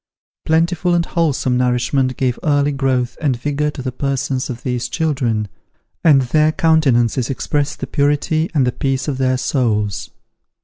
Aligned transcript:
Plentiful 0.47 0.95
and 0.95 1.05
wholesome 1.05 1.57
nourishment 1.57 2.17
gave 2.17 2.39
early 2.41 2.71
growth 2.71 3.15
and 3.21 3.39
vigour 3.39 3.69
to 3.69 3.83
the 3.83 3.91
persons 3.91 4.49
of 4.49 4.63
these 4.63 4.89
children, 4.89 5.47
and 6.03 6.23
their 6.23 6.51
countenances 6.51 7.29
expressed 7.29 7.81
the 7.81 7.85
purity 7.85 8.49
and 8.55 8.65
the 8.65 8.71
peace 8.71 9.07
of 9.07 9.19
their 9.19 9.37
souls. 9.37 10.09